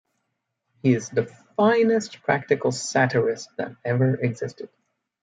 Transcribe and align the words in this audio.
He 0.81 0.95
is 0.95 1.09
the 1.09 1.27
finest 1.55 2.23
practical 2.23 2.71
satyrist 2.71 3.49
that 3.57 3.75
ever 3.85 4.15
existed. 4.15 4.69